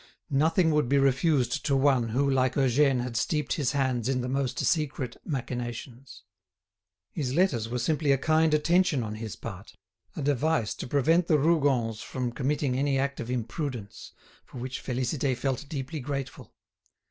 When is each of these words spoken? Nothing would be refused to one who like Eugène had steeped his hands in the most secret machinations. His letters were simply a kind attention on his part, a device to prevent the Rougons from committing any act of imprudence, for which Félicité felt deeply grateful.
Nothing 0.31 0.71
would 0.71 0.89
be 0.89 0.97
refused 0.97 1.63
to 1.67 1.75
one 1.75 2.09
who 2.09 2.27
like 2.27 2.55
Eugène 2.55 3.03
had 3.03 3.15
steeped 3.15 3.53
his 3.53 3.73
hands 3.73 4.09
in 4.09 4.21
the 4.21 4.27
most 4.27 4.57
secret 4.57 5.15
machinations. 5.25 6.23
His 7.11 7.35
letters 7.35 7.69
were 7.69 7.77
simply 7.77 8.11
a 8.11 8.17
kind 8.17 8.51
attention 8.55 9.03
on 9.03 9.13
his 9.13 9.35
part, 9.35 9.75
a 10.15 10.23
device 10.23 10.73
to 10.77 10.87
prevent 10.87 11.27
the 11.27 11.37
Rougons 11.37 12.01
from 12.01 12.31
committing 12.31 12.75
any 12.75 12.97
act 12.97 13.19
of 13.19 13.29
imprudence, 13.29 14.11
for 14.43 14.57
which 14.57 14.83
Félicité 14.83 15.37
felt 15.37 15.69
deeply 15.69 15.99
grateful. 15.99 16.51